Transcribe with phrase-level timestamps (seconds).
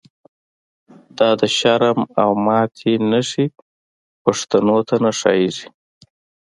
[1.17, 3.45] دا د شرم او ماتی نښی،
[4.23, 5.67] پښتنو ته نه ښا ييږی